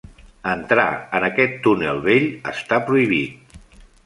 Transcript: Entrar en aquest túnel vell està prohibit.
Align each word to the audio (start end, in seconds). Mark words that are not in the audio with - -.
Entrar 0.53 0.85
en 1.19 1.25
aquest 1.27 1.53
túnel 1.67 2.01
vell 2.09 2.27
està 2.53 2.81
prohibit. 2.89 3.57